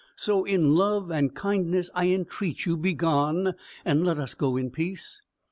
[0.15, 3.53] So in love and kindness I entreat you, begone,
[3.85, 5.21] and let us go in peace."